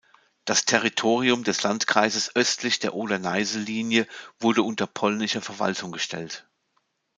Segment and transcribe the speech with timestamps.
[0.45, 4.07] Das Territorium des Landkreises östlich der Oder-Neiße-Linie
[4.39, 6.47] wurde unter polnische Verwaltung gestellt.